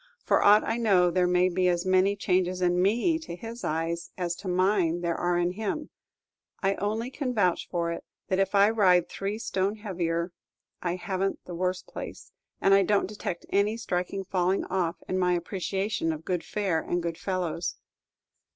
For 0.23 0.41
aught 0.43 0.63
I 0.63 0.77
know, 0.77 1.11
there 1.11 1.27
may 1.27 1.47
be 1.47 1.67
as 1.67 1.85
many 1.85 2.15
changes 2.15 2.59
in 2.59 2.81
me 2.81 3.19
to 3.19 3.35
his 3.35 3.63
eyes 3.63 4.09
as 4.17 4.35
to 4.37 4.47
mine 4.47 5.01
there 5.01 5.13
are 5.13 5.37
in 5.37 5.51
him. 5.51 5.91
I 6.59 6.73
only 6.77 7.11
can 7.11 7.35
vouch 7.35 7.67
for 7.69 7.91
it, 7.91 8.03
that 8.27 8.39
if 8.39 8.55
I 8.55 8.71
ride 8.71 9.07
three 9.07 9.37
stone 9.37 9.75
heavier, 9.75 10.31
I 10.81 10.95
have 10.95 11.21
n't 11.23 11.45
the 11.45 11.53
worse 11.53 11.83
place, 11.83 12.31
and 12.59 12.73
I 12.73 12.81
don't 12.81 13.05
detect 13.05 13.45
any 13.49 13.77
striking 13.77 14.23
falling 14.23 14.65
off 14.65 14.95
in 15.07 15.19
my 15.19 15.33
appreciation 15.33 16.11
of 16.11 16.25
good 16.25 16.43
fare 16.43 16.79
and 16.81 17.03
good 17.03 17.19
fellows. 17.19 17.75